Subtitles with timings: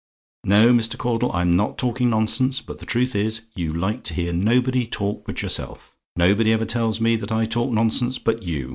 [0.43, 0.97] No, Mr.
[0.97, 5.27] Caudle, I'm not talking nonsense; but the truth is, you like to hear nobody talk
[5.27, 5.95] but yourself.
[6.15, 8.69] Nobody ever tells me that I talk nonsense but you.